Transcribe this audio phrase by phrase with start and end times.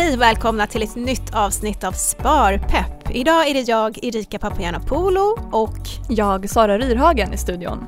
[0.00, 3.10] Hej och välkomna till ett nytt avsnitt av Sparpepp.
[3.10, 5.78] Idag är det jag, Erika Papagiannopoulou och
[6.08, 7.86] jag, Sara Ryrhagen i studion.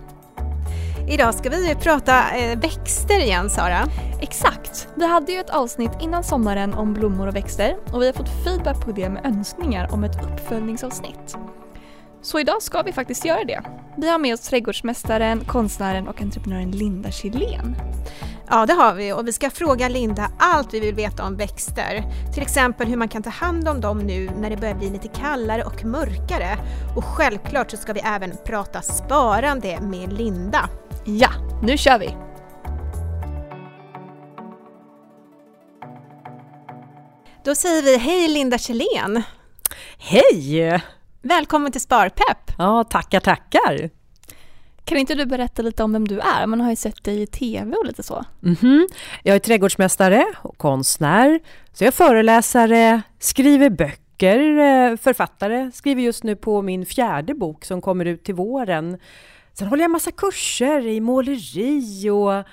[1.09, 3.89] Idag ska vi prata eh, växter igen Sara.
[4.21, 4.89] Exakt!
[4.95, 8.45] Vi hade ju ett avsnitt innan sommaren om blommor och växter och vi har fått
[8.45, 11.37] feedback på det med önskningar om ett uppföljningsavsnitt.
[12.23, 13.63] Så idag ska vi faktiskt göra det.
[13.97, 17.77] Vi har med oss trädgårdsmästaren, konstnären och entreprenören Linda Kjellén.
[18.55, 22.05] Ja, det har vi och vi ska fråga Linda allt vi vill veta om växter.
[22.35, 25.09] Till exempel hur man kan ta hand om dem nu när det börjar bli lite
[25.09, 26.59] kallare och mörkare.
[26.97, 30.69] Och självklart så ska vi även prata sparande med Linda.
[31.05, 31.31] Ja,
[31.63, 32.17] nu kör vi!
[37.45, 39.23] Då säger vi hej Linda Kjellén!
[39.99, 40.83] Hej!
[41.23, 42.53] Välkommen till Sparpepp!
[42.59, 44.02] Ja, tackar, tackar!
[44.85, 46.47] Kan inte du berätta lite om vem du är?
[46.47, 48.25] Man har ju sett dig i TV och lite så.
[48.43, 48.87] Mm -hmm.
[49.23, 51.41] Jag är trädgårdsmästare och konstnär.
[51.73, 55.71] Så jag är föreläsare, skriver böcker, eh, författare.
[55.75, 58.99] Skriver just nu på min fjärde bok som kommer ut till våren.
[59.53, 62.45] Sen håller jag massa kurser i måleri och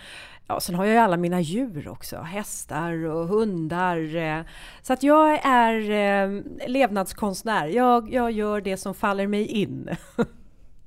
[0.51, 4.15] Ja, sen har jag ju alla mina djur också, hästar och hundar.
[4.15, 4.41] Eh.
[4.81, 7.67] Så att jag är eh, levnadskonstnär.
[7.67, 9.89] Jag, jag gör det som faller mig in.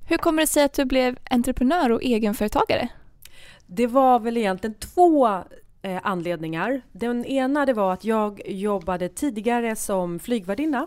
[0.06, 2.88] Hur kommer det sig att du blev entreprenör och egenföretagare?
[3.66, 5.26] Det var väl egentligen två
[5.82, 6.82] eh, anledningar.
[6.92, 10.86] Den ena det var att jag jobbade tidigare som flygvärdinna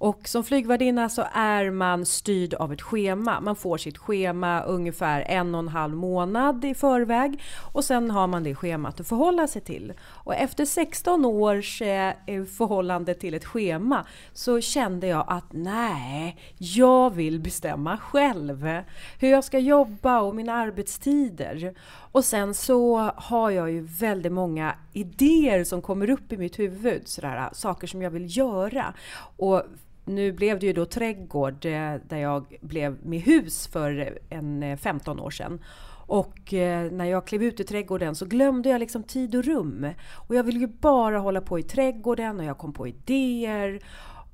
[0.00, 3.40] och som flygvärdinna så är man styrd av ett schema.
[3.40, 8.26] Man får sitt schema ungefär en och en halv månad i förväg och sen har
[8.26, 9.92] man det schemat att förhålla sig till.
[10.24, 12.14] Och efter 16 års eh,
[12.58, 18.68] förhållande till ett schema så kände jag att nej, jag vill bestämma själv
[19.18, 21.74] hur jag ska jobba och mina arbetstider.
[22.12, 27.08] Och sen så har jag ju väldigt många idéer som kommer upp i mitt huvud,
[27.08, 28.94] sådär, saker som jag vill göra.
[29.36, 29.62] Och
[30.04, 34.76] nu blev det ju då trädgård eh, där jag blev med hus för en eh,
[34.76, 35.60] 15 år sedan.
[36.10, 39.86] Och eh, när jag klev ut i trädgården så glömde jag liksom tid och rum.
[40.28, 43.80] Och jag ville ju bara hålla på i trädgården och jag kom på idéer.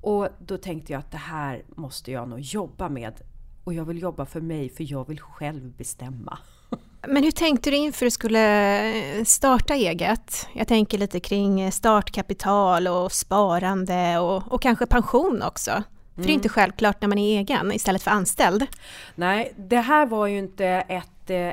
[0.01, 3.21] Och då tänkte jag att det här måste jag nog jobba med.
[3.65, 6.39] Och jag vill jobba för mig för jag vill själv bestämma.
[7.09, 10.49] Men hur tänkte du inför du skulle eh, starta eget?
[10.55, 15.83] Jag tänker lite kring startkapital och sparande och, och kanske pension också.
[16.17, 16.55] För det är inte mm.
[16.55, 18.67] självklart när man är egen istället för anställd.
[19.15, 21.11] Nej, det här var ju inte ett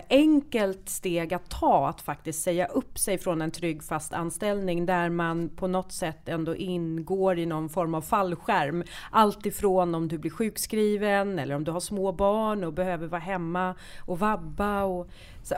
[0.10, 5.10] enkelt steg att ta att faktiskt säga upp sig från en trygg fast anställning där
[5.10, 8.84] man på något sätt ändå ingår i någon form av fallskärm.
[9.12, 13.22] Allt ifrån om du blir sjukskriven eller om du har små barn och behöver vara
[13.22, 15.10] hemma och vabba och,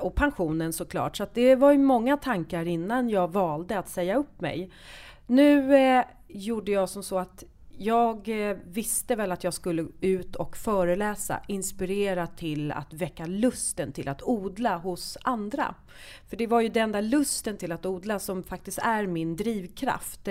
[0.02, 1.18] och pensionen såklart.
[1.18, 4.72] Så det var ju många tankar innan jag valde att säga upp mig.
[5.28, 7.44] Nu eh, gjorde jag som så att
[7.78, 13.92] jag eh, visste väl att jag skulle ut och föreläsa, inspirera till att väcka lusten
[13.92, 15.76] till att odla hos andra.
[16.30, 20.28] För det var ju den där lusten till att odla som faktiskt är min drivkraft.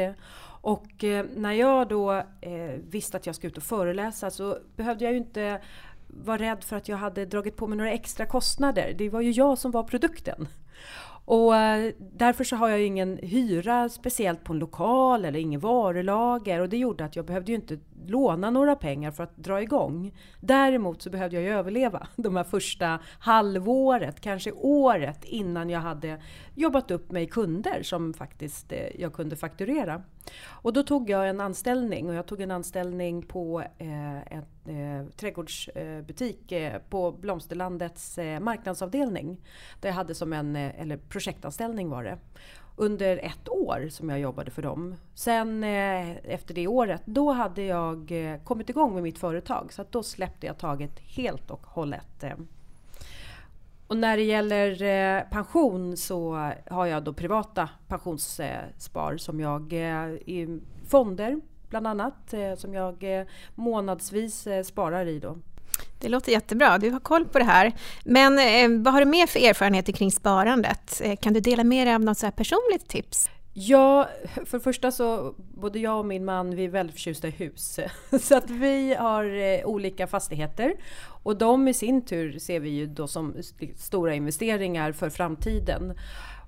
[0.61, 5.05] Och eh, när jag då eh, visste att jag skulle ut och föreläsa så behövde
[5.05, 5.61] jag ju inte
[6.09, 8.95] vara rädd för att jag hade dragit på mig några extra kostnader.
[8.99, 10.49] Det var ju jag som var produkten.
[11.25, 16.61] Och eh, därför så har jag ingen hyra speciellt på en lokal eller ingen varulager.
[16.61, 17.79] Och det gjorde att jag behövde ju inte
[18.11, 20.13] låna några pengar för att dra igång.
[20.41, 26.21] Däremot så behövde jag ju överleva de här första halvåret, kanske året innan jag hade
[26.55, 30.03] jobbat upp mig kunder som faktiskt eh, jag kunde fakturera.
[30.47, 35.07] Och då tog jag en anställning och jag tog en anställning på eh, en eh,
[35.17, 39.41] trädgårdsbutik eh, på Blomsterlandets eh, marknadsavdelning.
[39.81, 42.19] Där jag hade som en, eh, eller projektanställning var det
[42.77, 44.95] under ett år som jag jobbade för dem.
[45.15, 49.73] Sen eh, efter det året, då hade jag eh, kommit igång med mitt företag.
[49.73, 52.25] Så då släppte jag taget helt och hållet.
[52.25, 52.37] Eh.
[53.87, 60.13] Och när det gäller eh, pension så har jag då privata pensionsspar som jag eh,
[60.13, 65.37] i fonder bland annat eh, som jag eh, månadsvis eh, sparar i då.
[65.99, 67.73] Det låter jättebra, du har koll på det här.
[68.05, 71.01] Men eh, vad har du mer för erfarenheter kring sparandet?
[71.05, 73.29] Eh, kan du dela med dig av något så personligt tips?
[73.57, 74.09] Ja,
[74.45, 77.81] för det första så både jag och min man vi är väldigt förtjusta i hus.
[78.21, 80.75] Så att vi har eh, olika fastigheter
[81.23, 83.35] och de i sin tur ser vi ju då som
[83.77, 85.95] stora investeringar för framtiden.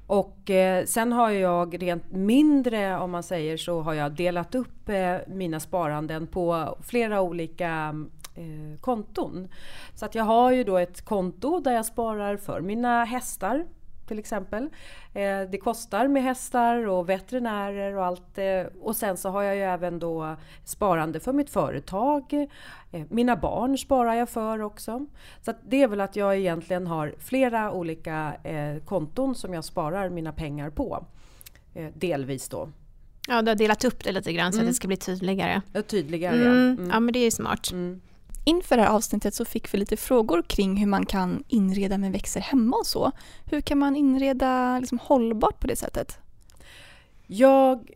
[0.07, 4.89] Och eh, sen har jag rent mindre, om man säger så, har jag delat upp
[4.89, 7.95] eh, mina sparanden på flera olika
[8.35, 9.49] eh, konton.
[9.95, 13.65] Så att jag har ju då ett konto där jag sparar för mina hästar
[14.07, 14.63] till exempel.
[15.15, 18.39] Eh, det kostar med hästar och veterinärer och allt.
[18.39, 22.33] Eh, och sen så har jag ju även då sparande för mitt företag.
[22.93, 25.07] Eh, mina barn sparar jag för också.
[25.41, 28.37] Så det är väl att jag egentligen har flera olika
[28.85, 31.07] konton som jag sparar mina pengar på.
[31.95, 32.69] Delvis då.
[33.29, 34.67] Ja, du har delat upp det lite grann så mm.
[34.67, 35.63] att det ska bli tydligare.
[35.73, 36.47] Ja, tydligare, mm.
[36.47, 36.53] ja.
[36.53, 36.91] Mm.
[36.91, 37.73] Ja, men det är ju smart.
[38.49, 42.13] Inför det här avsnittet så fick vi lite frågor kring hur man kan inreda med
[42.13, 43.13] växter hemma och så.
[43.45, 46.19] Hur kan man inreda liksom hållbart på det sättet?
[47.27, 47.91] Jag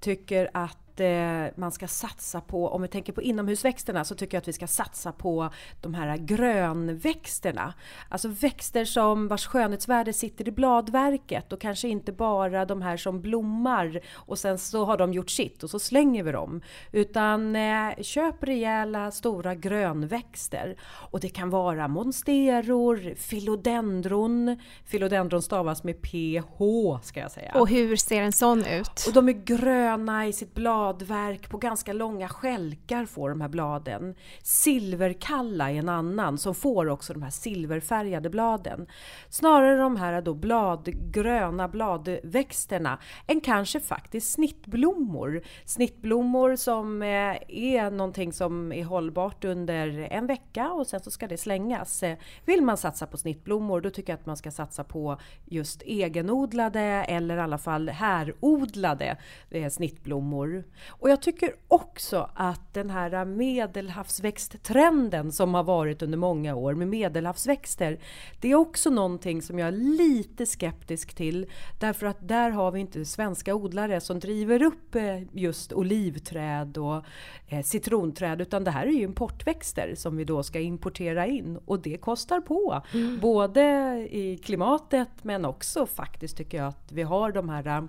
[0.00, 4.40] tycker att eh, man ska satsa på, om vi tänker på inomhusväxterna, så tycker jag
[4.40, 5.50] att vi ska satsa på
[5.80, 7.74] de här grönväxterna.
[8.08, 13.20] Alltså växter som vars skönhetsvärde sitter i bladverket och kanske inte bara de här som
[13.20, 16.60] blommar och sen så har de gjort sitt och så slänger vi dem.
[16.92, 20.76] Utan eh, köp rejäla stora grönväxter.
[20.82, 24.56] Och det kan vara monsteror, philodendron.
[24.90, 26.58] Philodendron stavas med PH
[27.02, 27.52] ska jag säga.
[27.54, 29.06] Och hur ser en sån ut?
[29.06, 33.48] Och de är gröna i sitt blad bladverk på ganska långa skälkar får de här
[33.48, 34.14] bladen.
[34.42, 38.86] Silverkalla är en annan som får också de här silverfärgade bladen.
[39.28, 45.42] Snarare de här då bladgröna bladväxterna än kanske faktiskt snittblommor.
[45.64, 51.26] Snittblommor som eh, är någonting som är hållbart under en vecka och sen så ska
[51.26, 52.02] det slängas.
[52.02, 55.82] Eh, vill man satsa på snittblommor då tycker jag att man ska satsa på just
[55.82, 59.16] egenodlade eller i alla fall härodlade
[59.50, 60.64] eh, snittblommor.
[60.88, 66.88] Och jag tycker också att den här medelhavsväxttrenden som har varit under många år med
[66.88, 67.98] medelhavsväxter,
[68.40, 71.46] det är också någonting som jag är lite skeptisk till.
[71.80, 77.04] Därför att där har vi inte svenska odlare som driver upp eh, just olivträd och
[77.48, 81.80] eh, citronträd, utan det här är ju importväxter som vi då ska importera in och
[81.80, 82.82] det kostar på.
[82.94, 83.20] Mm.
[83.20, 83.62] Både
[84.10, 87.82] i klimatet men också faktiskt tycker jag att vi har de här eh,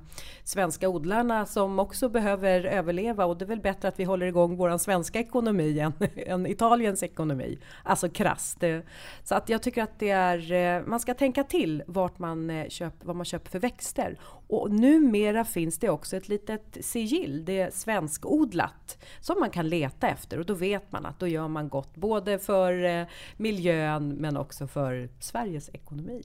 [0.43, 4.57] svenska odlarna som också behöver överleva och det är väl bättre att vi håller igång
[4.57, 7.59] vår svenska ekonomi än, än Italiens ekonomi.
[7.83, 8.63] Alltså krasst.
[9.23, 12.67] Så att jag tycker att det är, eh, man ska tänka till vart man eh,
[12.67, 14.19] köper, vad man köper för växter.
[14.47, 20.07] Och numera finns det också ett litet sigill, det är svenskodlat, som man kan leta
[20.07, 23.05] efter och då vet man att då gör man gott både för eh,
[23.37, 26.23] miljön men också för Sveriges ekonomi.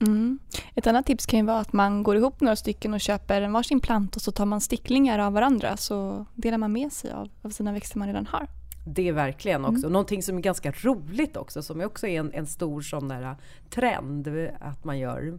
[0.00, 0.38] Mm.
[0.74, 3.52] Ett annat tips kan ju vara att man går ihop några stycken och köper en
[3.52, 7.28] varsin planta och så tar man sticklingar av varandra så delar man med sig av,
[7.42, 8.46] av sina växter man redan har.
[8.86, 9.78] Det är verkligen också.
[9.78, 9.92] Mm.
[9.92, 13.36] Någonting som är ganska roligt också som också är en, en stor sån där
[13.70, 14.28] trend
[14.60, 15.38] att man gör.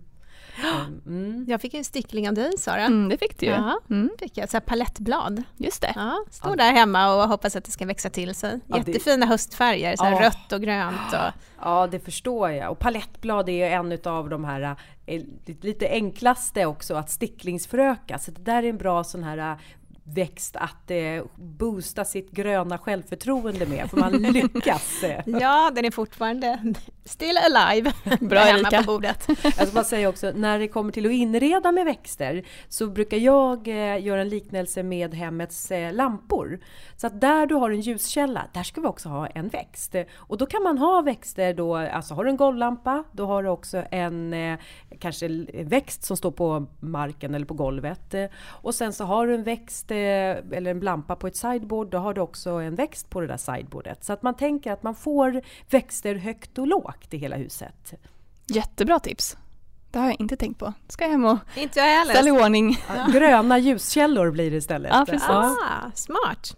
[1.06, 1.46] Mm.
[1.48, 2.82] Jag fick en stickling av dig Sara.
[2.82, 3.52] Mm, det fick du ju.
[3.52, 4.10] Ja, mm.
[4.20, 4.50] fick jag.
[4.50, 5.44] Så här palettblad.
[5.58, 5.94] Just det.
[5.96, 6.56] Ja, står ja.
[6.56, 8.60] där hemma och hoppas att det ska växa till sig.
[8.68, 9.30] Jättefina det...
[9.30, 11.14] höstfärger, så här rött och grönt.
[11.14, 11.20] Och...
[11.64, 12.72] Ja, det förstår jag.
[12.72, 15.22] Och palettblad är ju en av de här eh,
[15.62, 18.20] lite enklaste också att sticklingsföröka.
[18.20, 19.58] Så det där är en bra sån här
[20.04, 25.04] växt att eh, boosta sitt gröna självförtroende med, för man lyckas.
[25.26, 26.74] ja, den är fortfarande
[27.06, 27.94] still alive.
[28.20, 28.78] Bra Erika.
[28.78, 29.28] på bordet.
[29.44, 33.18] Jag ska bara säga också, när det kommer till att inreda med växter så brukar
[33.18, 36.60] jag eh, göra en liknelse med hemmets eh, lampor.
[36.98, 39.96] Så att där du har en ljuskälla, där ska vi också ha en växt.
[40.14, 43.50] Och då kan man ha växter då, alltså har du en golvlampa, då har du
[43.50, 44.60] också en eh,
[45.00, 45.28] kanske
[45.64, 48.16] växt som står på marken eller på golvet.
[48.46, 52.14] Och sen så har du en växt eller en lampa på ett sideboard, då har
[52.14, 54.04] du också en växt på det där sideboardet.
[54.04, 57.94] Så att man tänker att man får växter högt och lågt i hela huset.
[58.48, 59.38] Jättebra tips!
[59.92, 60.74] Det har jag inte tänkt på.
[60.88, 62.78] Ska jag hem och inte jag ställa i ordning.
[62.88, 63.08] Ja.
[63.14, 64.92] Gröna ljuskällor blir det istället.
[64.94, 65.30] Ja, precis.
[65.30, 66.58] Ah, smart!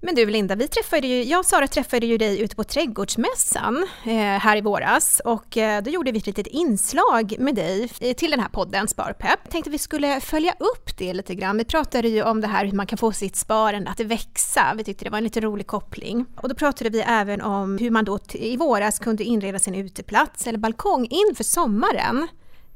[0.00, 3.86] Men du Linda, vi träffade ju, jag och Sara träffade ju dig ute på Trädgårdsmässan
[4.04, 8.30] eh, här i våras och eh, då gjorde vi ett litet inslag med dig till
[8.30, 9.50] den här podden Sparpepp.
[9.50, 11.58] Tänkte vi skulle följa upp det lite grann.
[11.58, 14.74] Vi pratade ju om det här hur man kan få sitt sparande att växa.
[14.76, 16.26] Vi tyckte det var en lite rolig koppling.
[16.36, 20.46] Och då pratade vi även om hur man då i våras kunde inreda sin uteplats
[20.46, 22.28] eller balkong inför sommaren.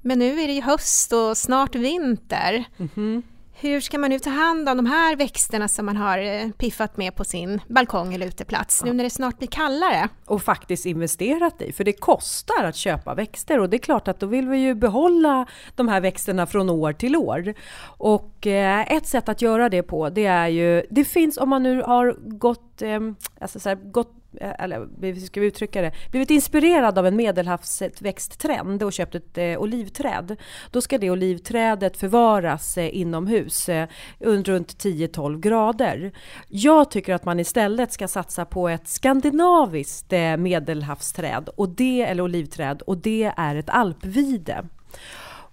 [0.02, 2.64] Men nu är det ju höst och snart vinter.
[2.78, 3.22] Mm -hmm.
[3.62, 6.96] Hur ska man nu ta hand om de här växterna som man har eh, piffat
[6.96, 10.08] med på sin balkong eller uteplats nu när det snart blir kallare?
[10.26, 14.20] Och faktiskt investerat i, för det kostar att köpa växter och det är klart att
[14.20, 17.54] då vill vi ju behålla de här växterna från år till år.
[17.82, 21.62] Och eh, ett sätt att göra det på det är ju, det finns om man
[21.62, 25.92] nu har gått, Ehm, alltså så här, gott, eh, eller hur ska vi uttrycka det,
[26.10, 30.36] blivit inspirerad av en medelhavsväxttrend och köpt ett eh, olivträd.
[30.70, 36.12] Då ska det olivträdet förvaras eh, inomhus eh, runt 10-12 grader.
[36.48, 42.22] Jag tycker att man istället ska satsa på ett skandinaviskt eh, medelhavsträd och det, eller
[42.22, 44.64] olivträd och det är ett alpvide.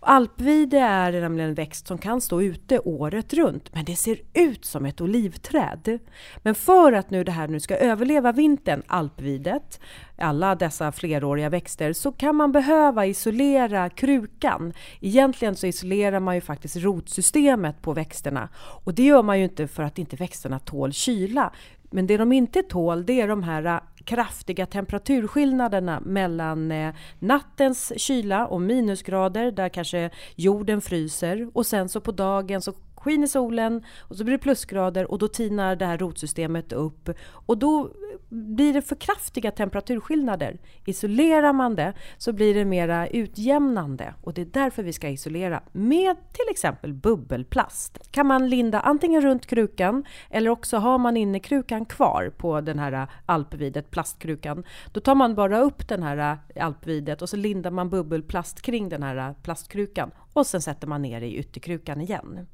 [0.10, 4.66] Alpvide är nämligen en växt som kan stå ute året runt men det ser ut
[4.66, 6.00] som ett olivträd.
[6.38, 9.80] Men för att nu det här nu ska överleva vintern, alpvidet,
[10.18, 14.74] alla dessa fleråriga växter, så kan man behöva isolera krukan.
[15.02, 19.68] Egentligen så isolerar man ju faktiskt rotsystemet på växterna och det gör man ju inte
[19.68, 21.54] för att inte växterna tål kyla
[21.92, 28.48] men det de inte tål det är de här kraftiga temperaturskillnaderna mellan eh, nattens kyla
[28.48, 31.50] och minusgrader där kanske jorden fryser.
[31.54, 32.74] Och sen så på dagen så
[33.08, 37.58] skiner solen och så blir det plusgrader och då tinar det här rotsystemet upp och
[37.58, 37.92] då
[38.30, 40.58] blir det för kraftiga temperaturskillnader.
[40.86, 45.64] Isolerar man det så blir det mera utjämnande och det är därför vi ska isolera
[45.72, 48.12] med till exempel bubbelplast.
[48.12, 52.80] kan man linda antingen runt krukan eller också har man inne krukan kvar på den
[52.80, 54.64] här alpvidet, plastkrukan.
[54.92, 59.04] Då tar man bara upp den här alpvidet och så lindar man bubbelplast kring den
[59.04, 62.48] här plastkrukan och sen sätter man ner det i ytterkrukan igen.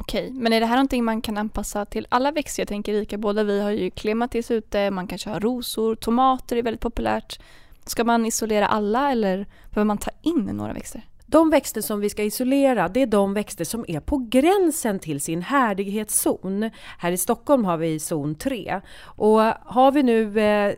[0.00, 2.60] Okej, men är det här någonting man kan anpassa till alla växter?
[2.60, 6.62] Jag tänker Rika, båda vi har ju klematis ute, man kanske har rosor, tomater är
[6.62, 7.40] väldigt populärt.
[7.86, 11.02] Ska man isolera alla eller behöver man ta in några växter?
[11.26, 15.20] De växter som vi ska isolera, det är de växter som är på gränsen till
[15.20, 16.70] sin härdighetszon.
[16.98, 18.80] Här i Stockholm har vi zon 3.
[19.02, 20.74] Och har vi nu eh,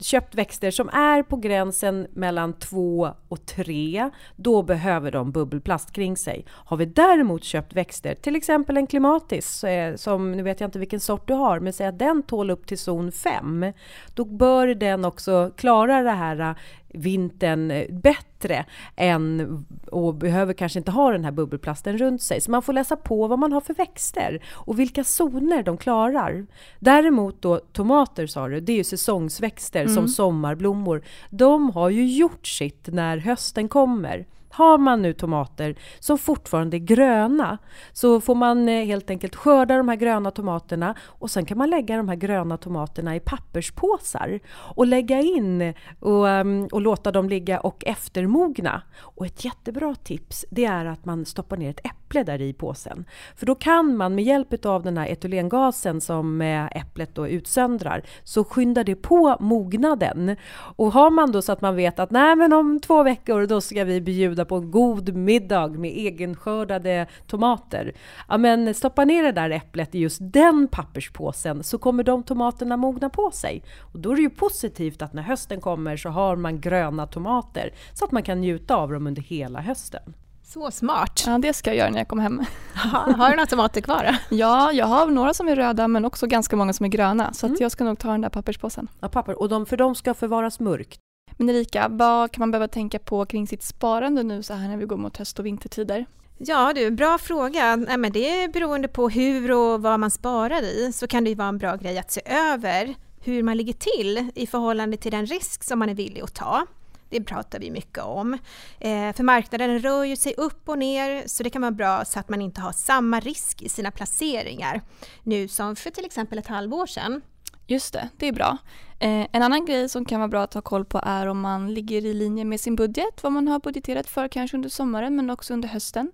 [0.00, 6.16] köpt växter som är på gränsen mellan 2 och 3, då behöver de bubbelplast kring
[6.16, 6.44] sig.
[6.48, 10.78] Har vi däremot köpt växter, till exempel en klimatis, eh, som nu vet jag inte
[10.78, 13.72] vilken sort du har, men säg att den tål upp till zon 5,
[14.14, 16.54] då bör den också klara det här eh,
[16.88, 18.64] vintern eh, bättre bättre
[18.96, 22.40] än och behöver kanske inte ha den här bubbelplasten runt sig.
[22.40, 26.46] Så man får läsa på vad man har för växter och vilka zoner de klarar.
[26.78, 29.94] Däremot då tomater sa du, det är ju säsongsväxter mm.
[29.94, 31.02] som sommarblommor.
[31.30, 34.26] De har ju gjort sitt när hösten kommer.
[34.58, 37.58] Har man nu tomater som fortfarande är gröna
[37.92, 41.70] så får man eh, helt enkelt skörda de här gröna tomaterna och sen kan man
[41.70, 44.40] lägga de här gröna tomaterna i papperspåsar
[44.76, 48.82] och lägga in och, ehm, och låta dem ligga och eftermogna.
[49.00, 53.04] Och ett jättebra tips det är att man stoppar ner ett äpple där i påsen.
[53.36, 58.02] För då kan man med hjälp av den här etylengasen som eh, äpplet då utsöndrar
[58.24, 60.36] så skyndar det på mognaden.
[60.76, 63.60] Och har man då så att man vet att nej men om två veckor då
[63.60, 67.92] ska vi bjuda på en god middag med egenskördade tomater.
[68.28, 72.76] Ja, men stoppa ner det där äpplet i just den papperspåsen så kommer de tomaterna
[72.76, 73.62] mogna på sig.
[73.92, 77.72] Och då är det ju positivt att när hösten kommer så har man gröna tomater
[77.92, 80.14] så att man kan njuta av dem under hela hösten.
[80.52, 81.24] Så smart!
[81.26, 82.44] Ja, det ska jag göra när jag kommer hem.
[82.74, 84.16] har du några tomater kvar?
[84.30, 87.32] ja, jag har några som är röda men också ganska många som är gröna.
[87.32, 87.56] Så mm.
[87.60, 88.88] jag ska nog ta den där papperspåsen.
[89.00, 89.38] Ja, papper.
[89.38, 91.00] Och de, för de ska förvaras mörkt.
[91.40, 94.76] Men Erika, vad kan man behöva tänka på kring sitt sparande nu så här när
[94.76, 96.06] vi går mot höst och vintertider?
[96.38, 97.76] Ja du, bra fråga.
[97.76, 101.30] Nej, men det är beroende på hur och vad man sparar i så kan det
[101.30, 105.10] ju vara en bra grej att se över hur man ligger till i förhållande till
[105.12, 106.66] den risk som man är villig att ta.
[107.10, 108.32] Det pratar vi mycket om.
[108.78, 112.18] Eh, för marknaden rör ju sig upp och ner så det kan vara bra så
[112.18, 114.80] att man inte har samma risk i sina placeringar
[115.22, 117.22] nu som för till exempel ett halvår sedan.
[117.70, 118.58] Just det, det är bra.
[118.98, 121.74] Eh, en annan grej som kan vara bra att ha koll på är om man
[121.74, 125.30] ligger i linje med sin budget, vad man har budgeterat för kanske under sommaren men
[125.30, 126.12] också under hösten.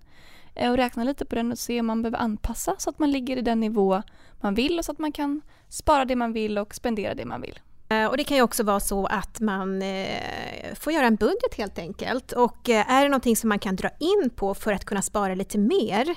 [0.55, 3.11] Eh, och räkna lite på den och se om man behöver anpassa så att man
[3.11, 4.01] ligger i den nivå
[4.41, 7.41] man vill och så att man kan spara det man vill och spendera det man
[7.41, 7.59] vill.
[7.95, 11.53] Eh, och det kan ju också vara så att man eh, får göra en budget
[11.57, 12.31] helt enkelt.
[12.31, 15.35] Och eh, är det någonting som man kan dra in på för att kunna spara
[15.35, 16.15] lite mer.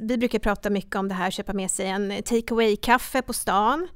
[0.00, 3.88] Vi brukar prata mycket om det här, köpa med sig en take away-kaffe på stan.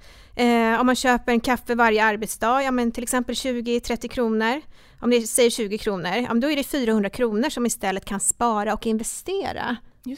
[0.80, 4.60] Om man köper en kaffe varje arbetsdag, ja men till exempel 20-30 kronor.
[5.00, 8.74] Om ni säger 20 kronor, ja, då är det 400 kronor som istället kan spara
[8.74, 9.76] och investera.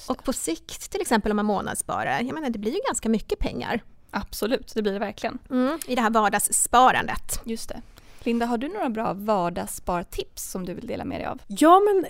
[0.08, 3.38] Och på sikt, till exempel om man månadssparar, jag menar det blir ju ganska mycket
[3.38, 3.82] pengar.
[4.16, 5.38] Absolut, det blir det verkligen.
[5.50, 7.40] Mm, I det här vardagssparandet.
[7.44, 7.82] Just det.
[8.20, 11.40] Linda, har du några bra vardagsspartips som du vill dela med dig av?
[11.46, 12.06] Ja, men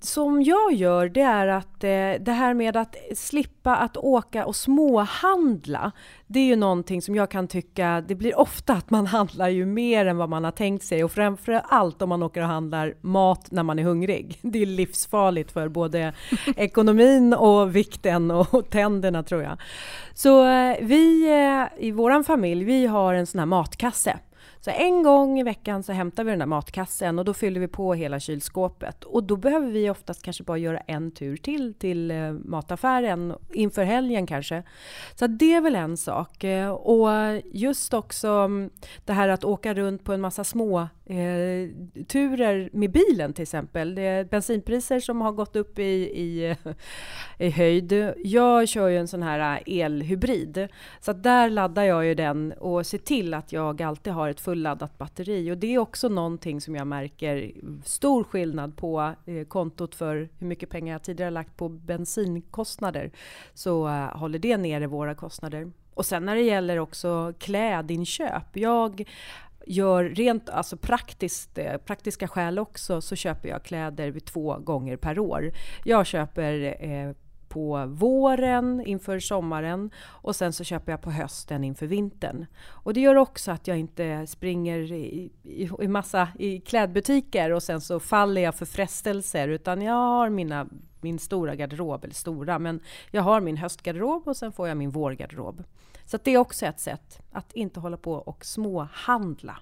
[0.00, 4.56] som jag gör det är att eh, det här med att slippa att åka och
[4.56, 5.92] småhandla.
[6.26, 9.66] Det är ju någonting som jag kan tycka, det blir ofta att man handlar ju
[9.66, 12.94] mer än vad man har tänkt sig och framför allt om man åker och handlar
[13.00, 14.38] mat när man är hungrig.
[14.42, 16.12] Det är livsfarligt för både
[16.56, 19.60] ekonomin och vikten och tänderna tror jag.
[20.14, 24.18] Så eh, vi eh, i våran familj, vi har en sån här matkasse
[24.60, 27.68] så en gång i veckan så hämtar vi den där matkassen och då fyller vi
[27.68, 29.04] på hela kylskåpet.
[29.04, 33.84] Och då behöver vi oftast kanske bara göra en tur till till eh, mataffären inför
[33.84, 34.62] helgen kanske.
[35.14, 36.44] Så det är väl en sak.
[36.44, 37.08] Eh, och
[37.52, 38.70] just också mm,
[39.04, 41.68] det här att åka runt på en massa små eh,
[42.08, 43.94] turer med bilen till exempel.
[43.94, 46.56] Det är bensinpriser som har gått upp i, i,
[47.38, 48.12] i höjd.
[48.24, 50.68] Jag kör ju en sån här eh, elhybrid.
[51.00, 54.98] Så där laddar jag ju den och ser till att jag alltid har ett fulladdat
[54.98, 55.52] batteri.
[55.52, 57.52] Och det är också någonting som jag märker
[57.84, 63.10] stor skillnad på eh, kontot för hur mycket pengar jag tidigare lagt på bensinkostnader.
[63.54, 65.72] Så eh, håller det nere våra kostnader.
[65.94, 68.56] Och sen när det gäller också klädinköp.
[68.56, 69.08] Jag
[69.66, 75.18] gör rent alltså praktiskt, eh, praktiska skäl också så köper jag kläder två gånger per
[75.18, 75.52] år.
[75.84, 77.14] Jag köper eh,
[77.50, 82.46] på våren inför sommaren och sen så köper jag på hösten inför vintern.
[82.66, 87.62] Och det gör också att jag inte springer i, i, i massa i klädbutiker och
[87.62, 90.66] sen så faller jag för frestelser utan jag har mina
[91.02, 92.80] min stora garderob, eller stora, men
[93.10, 95.64] jag har min höstgarderob och sen får jag min vårgarderob.
[96.04, 99.58] Så det är också ett sätt att inte hålla på och småhandla.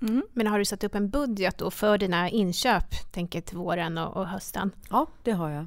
[0.00, 0.22] Mm.
[0.32, 4.16] Men har du satt upp en budget då för dina inköp, tänker till våren och,
[4.16, 4.70] och hösten?
[4.90, 5.66] Ja, det har jag.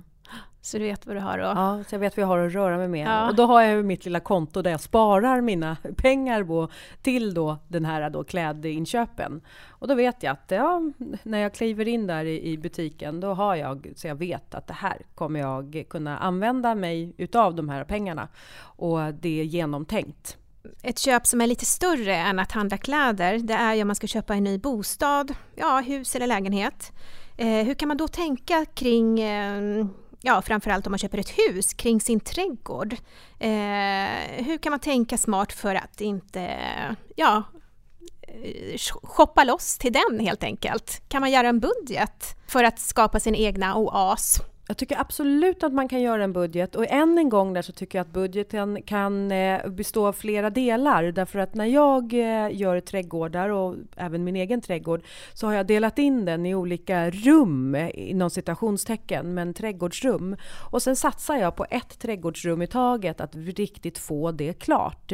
[0.63, 1.43] Så du vet vad du har då?
[1.43, 3.07] Ja, så jag vet vad jag har att röra mig med.
[3.07, 3.29] Ja.
[3.29, 6.69] Och då har jag mitt lilla konto där jag sparar mina pengar på,
[7.01, 9.41] till då den här då klädinköpen.
[9.69, 10.81] Och då vet jag att ja,
[11.23, 14.67] när jag kliver in där i, i, butiken, då har jag så jag vet att
[14.67, 18.27] det här kommer jag kunna använda mig utav de här pengarna.
[18.61, 20.38] Och det är genomtänkt.
[20.81, 23.95] Ett köp som är lite större än att handla kläder, det är ju om man
[23.95, 26.91] ska köpa en ny bostad, ja, hus eller lägenhet.
[27.38, 29.85] Eh, hur kan man då tänka kring eh,
[30.21, 32.93] ja, framförallt om man köper ett hus, kring sin trädgård.
[33.39, 36.57] Eh, hur kan man tänka smart för att inte,
[37.15, 37.43] ja,
[38.21, 41.01] eh, shoppa loss till den helt enkelt?
[41.07, 44.41] Kan man göra en budget för att skapa sin egna oas?
[44.71, 47.71] Jag tycker absolut att man kan göra en budget och än en gång där så
[47.71, 51.03] tycker jag att budgeten kan eh, bestå av flera delar.
[51.03, 55.67] Därför att när jag eh, gör trädgårdar och även min egen trädgård så har jag
[55.67, 60.35] delat in den i olika rum eh, inom citationstecken men trädgårdsrum.
[60.71, 65.12] Och sen satsar jag på ett trädgårdsrum i taget att riktigt få det klart.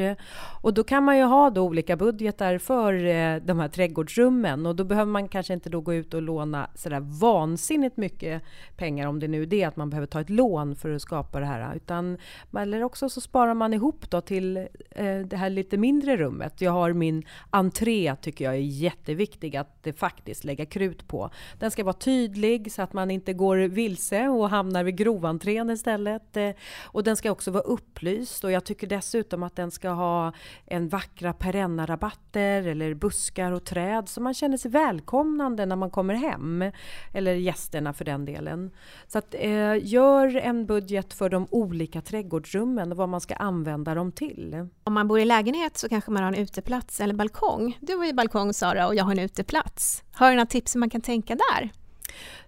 [0.61, 2.93] Och då kan man ju ha då olika budgetar för
[3.39, 4.65] de här trädgårdsrummen.
[4.65, 8.43] Och då behöver man kanske inte då gå ut och låna sådär vansinnigt mycket
[8.75, 11.45] pengar om det nu det att man behöver ta ett lån för att skapa det
[11.45, 11.75] här.
[11.75, 12.17] Utan,
[12.57, 14.57] eller också så sparar man ihop då till
[14.91, 16.61] eh, det här lite mindre rummet.
[16.61, 21.29] Jag har min entré, tycker jag är jätteviktig att det faktiskt lägga krut på.
[21.59, 26.37] Den ska vara tydlig så att man inte går vilse och hamnar vid groventrén istället.
[26.37, 26.49] Eh,
[26.83, 30.33] och den ska också vara upplyst och jag tycker dessutom att den ska ha
[30.65, 36.13] en vackra perennarabatter eller buskar och träd så man känner sig välkomnande när man kommer
[36.13, 36.71] hem.
[37.13, 38.71] Eller gästerna för den delen.
[39.07, 43.95] Så att eh, gör en budget för de olika trädgårdsrummen och vad man ska använda
[43.95, 44.67] dem till.
[44.83, 47.77] Om man bor i lägenhet så kanske man har en uteplats eller balkong.
[47.81, 50.03] Du har ju balkong Sara och jag har en uteplats.
[50.11, 51.71] Har du några tips som man kan tänka där?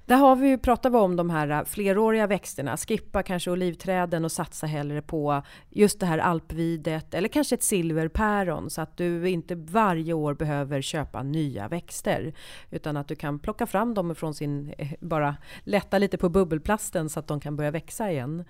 [0.09, 2.77] Där har vi ju pratat om de här äh, fleråriga växterna.
[2.77, 8.69] Skippa kanske olivträden och satsa hellre på just det här alpvidet eller kanske ett silverpäron
[8.69, 12.33] så att du inte varje år behöver köpa nya växter
[12.69, 17.09] utan att du kan plocka fram dem från sin, eh, bara lätta lite på bubbelplasten
[17.09, 18.45] så att de kan börja växa igen.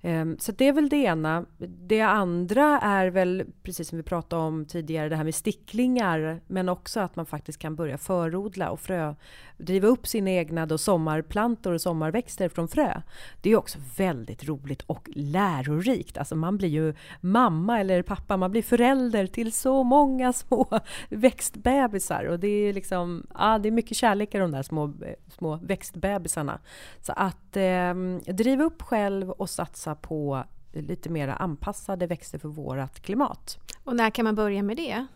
[0.00, 1.44] Ehm, så det är väl det ena.
[1.58, 6.68] Det andra är väl, precis som vi pratade om tidigare, det här med sticklingar men
[6.68, 9.14] också att man faktiskt kan börja förodla och frö,
[9.58, 13.02] driva upp sina egna då sommarplantor och sommarväxter från frö.
[13.40, 16.18] Det är också väldigt roligt och lärorikt.
[16.18, 22.24] Alltså man blir ju mamma eller pappa, man blir förälder till så många små växtbebisar
[22.24, 24.92] och det är liksom, ja det är mycket kärlek i de där små,
[25.28, 26.60] små växtbebisarna.
[27.00, 27.94] Så att eh,
[28.34, 33.58] driva upp själv och satsa på lite mer anpassade växter för vårt klimat.
[33.84, 35.06] Och när kan man börja med det?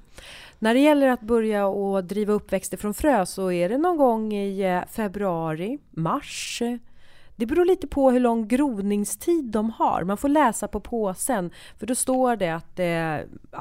[0.59, 3.97] När det gäller att börja och driva upp växter från frö så är det någon
[3.97, 6.63] gång i eh, februari, mars
[7.37, 10.05] det beror lite på hur lång groningstid de har.
[10.05, 13.17] Man får läsa på påsen, för då står det att eh,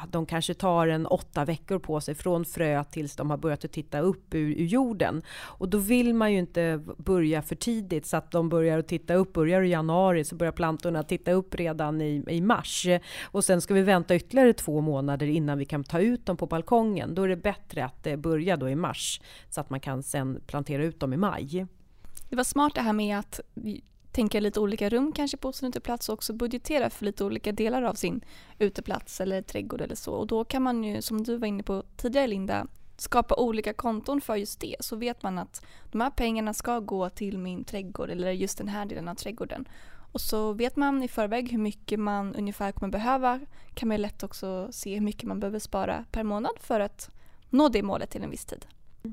[0.10, 3.72] de kanske tar en åtta veckor på sig från frö tills de har börjat att
[3.72, 5.22] titta upp ur, ur, jorden.
[5.40, 9.14] Och då vill man ju inte börja för tidigt så att de börjar att titta
[9.14, 9.34] upp.
[9.34, 12.88] Börjar i januari så börjar plantorna titta upp redan i, i mars.
[13.24, 16.48] Och sen ska vi vänta ytterligare två månader innan vi kan ta ut dem på
[16.48, 17.16] balkongen.
[17.16, 20.42] Då är det bättre att eh, börja då i mars så att man kan sen
[20.48, 21.68] plantera ut dem i maj.
[22.30, 23.40] Det var smart det här med att
[24.12, 27.82] tänka lite olika rum kanske på sin uteplats och också budgetera för lite olika delar
[27.82, 28.22] av sin
[28.60, 30.12] uteplats eller trädgård eller så.
[30.12, 34.22] Och då kan man ju, som du var inne på tidigare Linda, skapa olika konton
[34.22, 38.10] för just det så vet man att de här pengarna ska gå till min trädgård
[38.10, 39.68] eller just den här delen av trädgården.
[40.12, 43.40] Och så vet man i förväg hur mycket man ungefär kommer behöva
[43.74, 47.10] kan man lätt också se hur mycket man behöver spara per månad för att
[47.50, 48.66] nå det målet till en viss tid.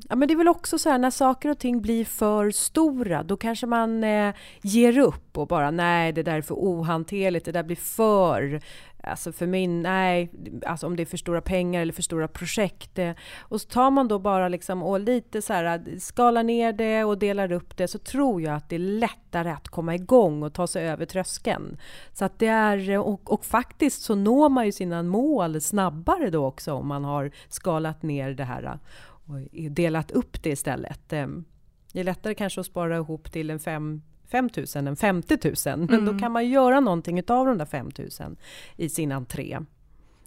[0.08, 3.22] Ja, men det är väl också så här när saker och ting blir för stora,
[3.22, 7.52] då kanske man eh, ger upp och bara nej, det där är för ohanterligt, det
[7.52, 8.62] där blir för
[9.04, 10.30] Alltså för min, nej,
[10.66, 12.98] alltså om det är för stora pengar eller för stora projekt.
[12.98, 17.04] Eh, och så tar man då bara liksom och lite så här, skalar ner det
[17.04, 20.54] och delar upp det så tror jag att det är lättare att komma igång och
[20.54, 21.78] ta sig över tröskeln.
[22.12, 26.30] Så att det är, eh, och, och faktiskt så når man ju sina mål snabbare
[26.30, 28.78] då också om man har skalat ner det här
[29.26, 29.38] och
[29.70, 31.12] delat upp det istället.
[31.12, 31.44] Ehm,
[31.92, 35.54] det är lättare kanske att spara ihop till en 5 5 000 än 50 000.
[35.78, 36.04] Men mm.
[36.04, 38.36] då kan man göra någonting av de där 5 000
[38.76, 39.58] i sin entré.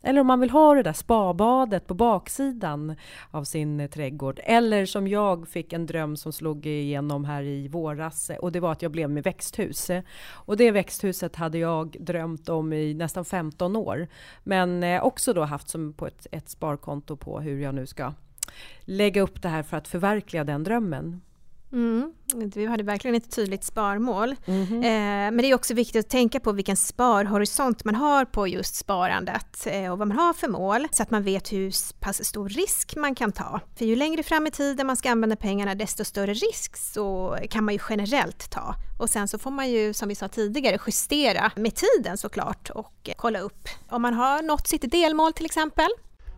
[0.03, 2.95] Eller om man vill ha det där spabadet på baksidan
[3.31, 4.39] av sin trädgård.
[4.43, 8.71] Eller som jag fick en dröm som slog igenom här i våras och det var
[8.71, 9.91] att jag blev med växthus.
[10.27, 14.07] Och det växthuset hade jag drömt om i nästan 15 år.
[14.43, 18.13] Men eh, också då haft som på ett, ett sparkonto på hur jag nu ska
[18.85, 21.21] lägga upp det här för att förverkliga den drömmen.
[21.75, 22.13] Mm.
[22.55, 24.35] Vi hade verkligen ett tydligt sparmål.
[24.45, 24.75] Mm -hmm.
[24.75, 28.75] eh, men det är också viktigt att tänka på vilken sparhorisont man har på just
[28.75, 32.49] sparandet eh, och vad man har för mål så att man vet hur pass stor
[32.49, 33.59] risk man kan ta.
[33.77, 37.63] För ju längre fram i tiden man ska använda pengarna desto större risk så kan
[37.63, 38.75] man ju generellt ta.
[38.99, 43.09] Och sen så får man ju som vi sa tidigare justera med tiden såklart och
[43.15, 45.89] kolla upp om man har nått sitt delmål till exempel.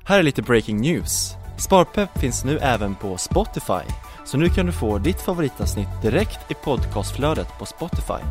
[0.06, 1.38] Här är lite breaking news.
[1.60, 3.84] Sparpepp finns nu även på Spotify,
[4.26, 8.24] så nu kan du få ditt favoritavsnitt direkt i podcastflödet på Spotify.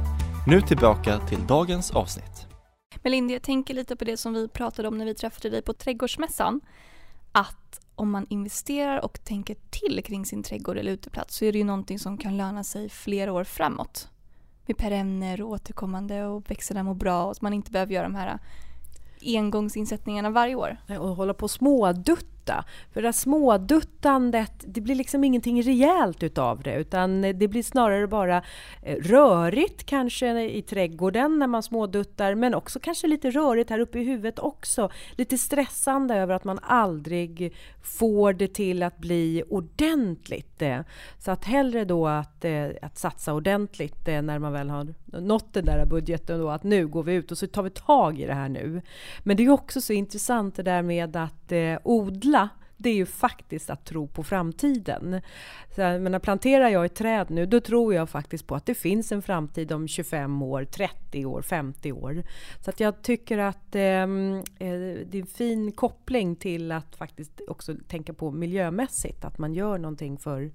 [0.47, 2.47] Nu tillbaka till dagens avsnitt.
[3.03, 5.73] Melinda, jag tänker lite på det som vi pratade om när vi träffade dig på
[5.73, 6.61] Trädgårdsmässan.
[7.33, 11.59] Att om man investerar och tänker till kring sin trädgård eller uteplats så är det
[11.59, 14.09] ju någonting som kan löna sig flera år framåt.
[14.67, 18.15] Med perenner och återkommande och växterna mår bra och att man inte behöver göra de
[18.15, 18.39] här
[19.23, 20.77] engångsinsättningarna varje år.
[21.01, 21.51] Och hålla på och
[22.47, 22.65] dutta.
[22.93, 28.07] För det där småduttandet, det blir liksom ingenting rejält utav det utan det blir snarare
[28.07, 28.43] bara
[28.83, 33.99] eh, rörigt kanske i trädgården när man småduttar men också kanske lite rörigt här uppe
[33.99, 34.91] i huvudet också.
[35.17, 40.63] Lite stressande över att man aldrig får det till att bli ordentligt.
[41.19, 45.53] Så att hellre då att, eh, att satsa ordentligt eh, när man väl har nått
[45.53, 48.27] den där budgeten då att nu går vi ut och så tar vi tag i
[48.27, 48.83] det här nu.
[49.23, 53.07] Men det är också så intressant det där med att eh, odla det är ju
[53.07, 55.21] faktiskt att tro på framtiden.
[55.75, 59.13] Så, men planterar jag ett träd nu, då tror jag faktiskt på att det finns
[59.13, 62.23] en framtid om 25 år, 30 år, 50 år.
[62.65, 64.71] Så att jag tycker att ehm, eh,
[65.07, 69.79] det är en fin koppling till att faktiskt också tänka på miljömässigt, att man gör
[69.79, 70.51] någonting för,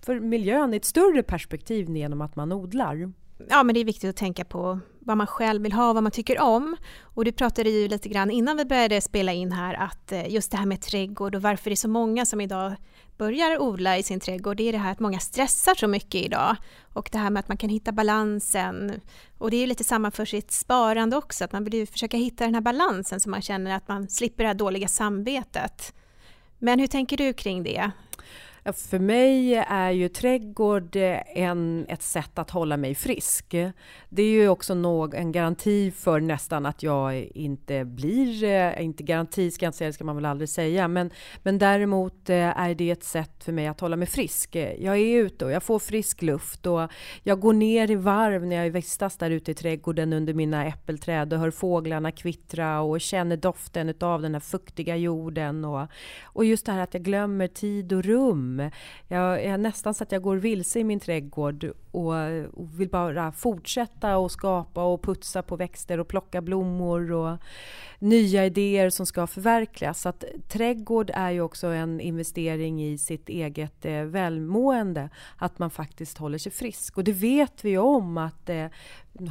[0.00, 3.12] för miljön i ett större perspektiv genom att man odlar
[3.48, 6.12] ja, men det är viktigt att tänka på vad man själv vill ha, vad man
[6.12, 6.76] tycker om.
[7.02, 10.50] Och du pratade ju lite grann innan vi började spela in här att eh, just
[10.50, 12.76] det här med trädgård och varför det är så många som idag
[13.18, 16.56] börjar odla i sin trädgård, det är det här att många stressar så mycket idag.
[16.92, 19.00] Och det här med att man kan hitta balansen.
[19.38, 22.16] Och det är ju lite samma för sitt sparande också, att man vill ju försöka
[22.16, 25.94] hitta den här balansen så man känner att man slipper det här dåliga samvetet.
[26.58, 27.90] Men hur tänker du kring det?
[28.64, 33.54] För mig är ju trädgård eh, en, ett sätt att hålla mig frisk.
[34.08, 39.02] Det är ju också någ, en garanti för nästan att jag inte blir, eh, inte
[39.02, 41.10] garanti ska jag inte säga, det ska man väl aldrig säga, men,
[41.42, 44.56] men däremot eh, är det ett sätt för mig att hålla mig frisk.
[44.78, 46.90] Jag är ute och jag får frisk luft och
[47.22, 51.32] jag går ner i varv när jag vistas där ute i trädgården under mina äppelträd
[51.32, 55.86] och hör fåglarna kvittra och känner doften av den här fuktiga jorden och,
[56.22, 58.51] och just det här att jag glömmer tid och rum
[59.08, 62.14] jag är nästan så att jag går vilse i min trädgård och,
[62.52, 67.38] och vill bara fortsätta och skapa och putsa på växter och plocka blommor och
[67.98, 70.00] nya idéer som ska förverkligas.
[70.00, 75.08] Så att trädgård är ju också en investering i sitt eget eh, välmående.
[75.36, 76.96] Att man faktiskt håller sig frisk.
[76.96, 78.66] Och det vet vi ju om att eh,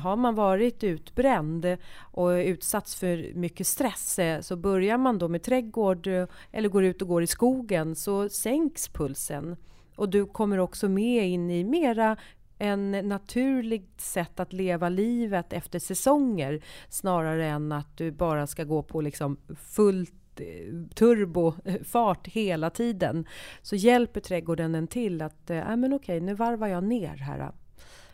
[0.04, 5.44] har man varit utbränd och utsatts för mycket stress eh, så börjar man då med
[5.44, 9.58] trädgård eh, eller går ut och går i skogen så sänks pulsen.
[9.96, 12.18] Och du kommer också med in i mera
[12.58, 18.84] en naturligt sätt att leva livet efter säsonger snarare än att du bara ska gå
[18.84, 20.46] på liksom fullt eh,
[20.96, 23.26] turbofart hela tiden
[23.62, 27.52] så hjälper trädgården en till att äh, men okej, nu varvar jag ner här.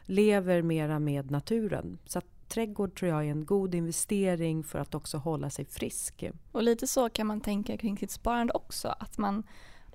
[0.09, 1.97] Lever mera med naturen.
[2.05, 6.23] Så att trädgård tror jag är en god investering för att också hålla sig frisk.
[6.51, 8.95] Och lite så kan man tänka kring sitt sparande också.
[8.99, 9.43] Att man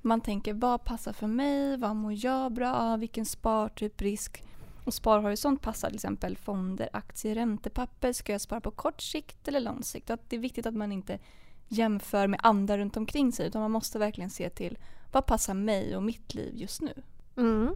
[0.04, 4.42] Man tänker vad passar för mig, vad mår jag bra av, vilken spartyp, risk.
[4.84, 8.12] Och sparhorisont passar till exempel fonder, aktier, räntepapper.
[8.12, 10.10] Ska jag spara på kort sikt eller lång sikt?
[10.10, 11.18] Att det är viktigt att man inte
[11.68, 14.78] jämför med andra runt omkring sig utan man måste verkligen se till
[15.12, 17.02] vad passar mig och mitt liv just nu.
[17.36, 17.74] Mm.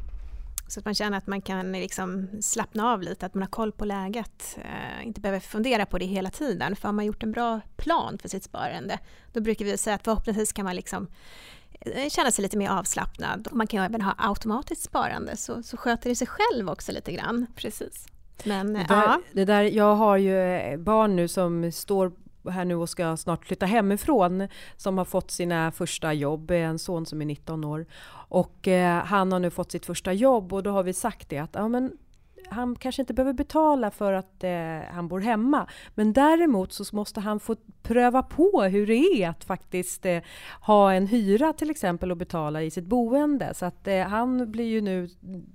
[0.68, 3.72] Så att man känner att man kan liksom slappna av lite, att man har koll
[3.72, 4.58] på läget.
[4.58, 6.76] Eh, inte behöver fundera på det hela tiden.
[6.76, 8.98] För har man gjort en bra plan för sitt sparande,
[9.32, 11.06] då brukar vi säga att förhoppningsvis kan man liksom
[11.80, 13.48] eh, känna sig lite mer avslappnad.
[13.52, 17.12] Man kan ju även ha automatiskt sparande, så, så sköter det sig själv också lite
[17.12, 17.46] grann.
[17.56, 18.06] Precis.
[18.44, 19.20] Men, det, där, ja.
[19.32, 22.12] det där, jag har ju barn nu som står
[22.50, 27.06] här nu och ska snart flytta hemifrån som har fått sina första jobb, en son
[27.06, 27.86] som är 19 år.
[28.28, 31.38] Och eh, han har nu fått sitt första jobb och då har vi sagt det
[31.38, 31.92] att ja, men
[32.50, 34.50] han kanske inte behöver betala för att eh,
[34.90, 35.66] han bor hemma.
[35.94, 40.22] Men däremot så måste han få pröva på hur det är att faktiskt eh,
[40.60, 43.54] ha en hyra till exempel och betala i sitt boende.
[43.54, 45.08] Så att eh, han blir ju nu,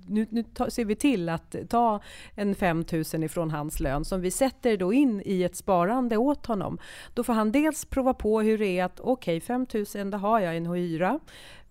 [0.08, 2.00] nu, nu ta, ser vi till att ta
[2.34, 6.46] en 5 000 ifrån hans lön som vi sätter då in i ett sparande åt
[6.46, 6.78] honom.
[7.14, 10.16] Då får han dels prova på hur det är att okej, okay, 5 000 det
[10.16, 11.20] har jag en hyra.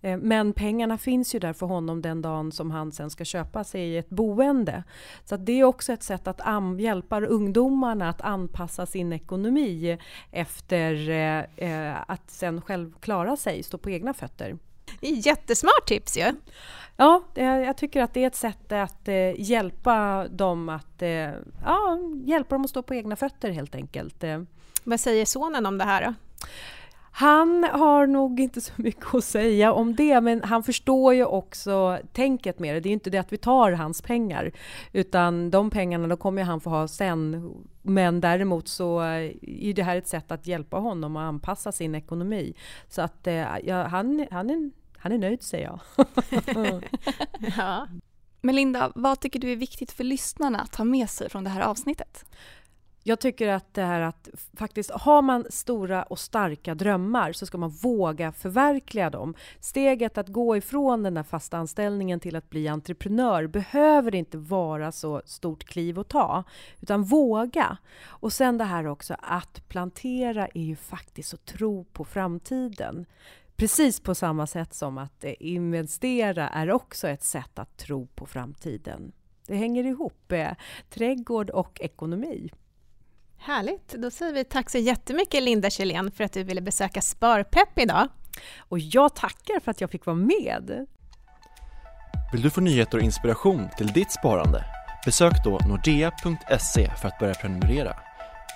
[0.02, 3.64] Eh, men pengarna finns ju där för honom den dagen som han sen ska köpa
[3.64, 4.84] sig ett boende.
[5.24, 6.40] Så det är också ett sätt att
[6.80, 9.98] hjälpa ungdomarna att anpassa sin ekonomi
[10.30, 14.58] efter eh, eh, att sen själv klara sig, stå på egna fötter.
[15.00, 16.32] Jättesmart tips ju!
[16.96, 21.02] Ja, jag tycker att det är ett sätt att hjälpa dem att
[21.64, 24.24] ja, hjälpa dem att stå på egna fötter helt enkelt.
[24.84, 26.14] Vad säger sonen om det här då?
[27.14, 31.98] Han har nog inte så mycket att säga om det, men han förstår ju också
[32.12, 32.80] tänket med det.
[32.80, 34.52] Det är inte det att vi tar hans pengar,
[34.92, 37.50] utan de pengarna då kommer han få ha sen.
[37.82, 41.94] Men däremot så eh, är det här ett sätt att hjälpa honom att anpassa sin
[41.94, 42.54] ekonomi.
[42.88, 45.80] Så att eh, ja, han, han, är, han är nöjd, säger jag.
[47.56, 47.88] ja.
[48.40, 51.60] Melinda, vad tycker du är viktigt för lyssnarna att ta med sig från det här
[51.60, 52.24] avsnittet?
[53.04, 57.58] Jag tycker att det här att faktiskt har man stora och starka drömmar så ska
[57.58, 59.34] man våga förverkliga dem.
[59.60, 64.92] Steget att gå ifrån den där fasta anställningen till att bli entreprenör behöver inte vara
[64.92, 66.44] så stort kliv att ta,
[66.80, 67.76] utan våga.
[68.06, 73.06] Och sen det här också att plantera är ju faktiskt att tro på framtiden.
[73.56, 78.26] Precis på samma sätt som att eh, investera är också ett sätt att tro på
[78.26, 79.12] framtiden.
[79.46, 80.52] Det hänger ihop, eh,
[80.90, 82.50] trädgård och ekonomi.
[83.44, 83.88] Härligt!
[83.88, 88.08] Då säger vi tack så jättemycket Linda Kjellén för att du ville besöka Sparpepp idag.
[88.58, 90.86] Och jag tackar för att jag fick vara med.
[92.32, 94.64] Vill du få nyheter och inspiration till ditt sparande?
[95.04, 97.96] Besök då nordea.se för att börja prenumerera.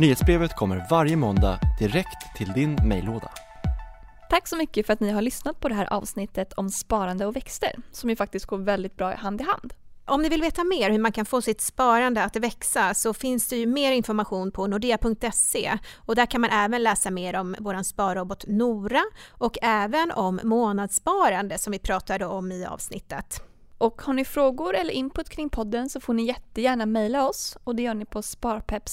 [0.01, 3.31] Nyhetsbrevet kommer varje måndag direkt till din mejllåda.
[4.31, 7.37] Tack så mycket för att ni har lyssnat på det här avsnittet om sparande och
[7.37, 9.75] växter som ju faktiskt går väldigt bra hand i hand.
[10.09, 13.49] Om ni vill veta mer hur man kan få sitt sparande att växa så finns
[13.49, 17.83] det ju mer information på nordea.se och där kan man även läsa mer om vår
[17.83, 23.43] sparrobot Nora och även om månadssparande som vi pratade om i avsnittet.
[23.79, 27.77] Och har ni frågor eller input kring podden så får ni jättegärna mejla oss och
[27.77, 28.89] det gör ni på sparpepp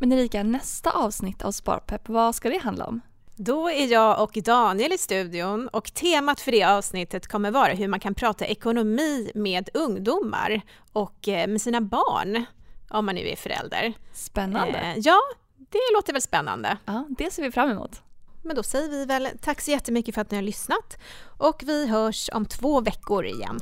[0.00, 3.00] Men Erika, nästa avsnitt av Sparpepp, vad ska det handla om?
[3.40, 7.88] Då är jag och Daniel i studion och temat för det avsnittet kommer vara hur
[7.88, 10.60] man kan prata ekonomi med ungdomar
[10.92, 12.44] och eh, med sina barn,
[12.90, 13.92] om man nu är förälder.
[14.12, 14.78] Spännande!
[14.78, 15.20] Eh, ja,
[15.56, 16.78] det låter väl spännande.
[16.84, 18.02] Ja, det ser vi fram emot.
[18.42, 20.98] Men då säger vi väl tack så jättemycket för att ni har lyssnat
[21.38, 23.60] och vi hörs om två veckor igen.